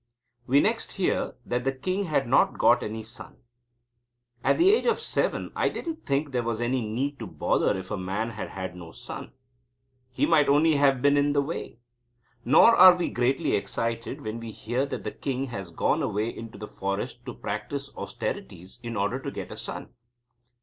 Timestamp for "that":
1.45-1.63, 14.87-15.03